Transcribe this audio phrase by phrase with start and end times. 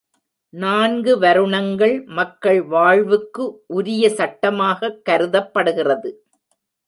[0.49, 3.63] நான்கு வருணங்கள், மக்கள் வாழ்வுக்கு
[3.67, 6.25] உரிய சட்டமாகக் கருதப்படுகிறது.